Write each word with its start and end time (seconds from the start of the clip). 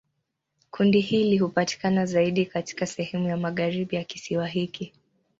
Kundi 0.71 0.99
hili 0.99 1.37
hupatikana 1.37 2.05
zaidi 2.05 2.45
katika 2.45 2.85
sehemu 2.85 3.27
ya 3.27 3.37
magharibi 3.37 3.95
ya 3.95 4.03
kisiwa 4.03 4.47
hiki. 4.47 4.93